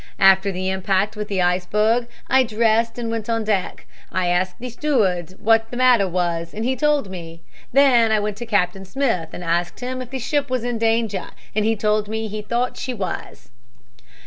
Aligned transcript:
After 0.17 0.51
the 0.51 0.67
impact 0.71 1.15
with 1.15 1.27
the 1.27 1.43
iceberg 1.43 2.07
I 2.27 2.41
dressed 2.41 2.97
and 2.97 3.11
went 3.11 3.29
on 3.29 3.43
deck. 3.43 3.85
I 4.11 4.29
asked 4.29 4.55
the 4.57 4.71
steward 4.71 5.35
what 5.39 5.69
the 5.69 5.77
matter 5.77 6.07
was 6.09 6.55
and 6.55 6.65
he 6.65 6.75
told 6.75 7.11
me. 7.11 7.43
Then 7.71 8.11
I 8.11 8.19
went 8.19 8.37
to 8.37 8.47
Captain 8.47 8.83
Smith 8.83 9.29
and 9.31 9.43
asked 9.43 9.79
him 9.79 10.01
if 10.01 10.09
the 10.09 10.17
ship 10.17 10.49
was 10.49 10.63
in 10.63 10.79
danger 10.79 11.27
and 11.53 11.65
he 11.65 11.75
told 11.75 12.07
me 12.07 12.27
he 12.27 12.41
thought 12.41 12.77
she 12.77 12.95
was." 12.95 13.51